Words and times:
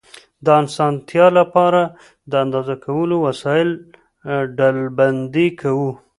د 0.45 0.47
اسانتیا 0.65 1.25
له 1.37 1.43
پاره، 1.53 1.83
د 2.31 2.33
اندازه 2.43 2.75
کولو 2.85 3.15
وسایل 3.27 3.69
ډلبندي 4.57 5.47
کوو. 5.61 5.89